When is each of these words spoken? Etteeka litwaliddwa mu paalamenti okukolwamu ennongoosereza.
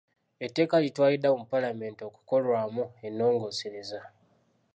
Etteeka 0.45 0.75
litwaliddwa 0.83 1.31
mu 1.39 1.45
paalamenti 1.51 2.01
okukolwamu 2.09 2.83
ennongoosereza. 3.07 4.01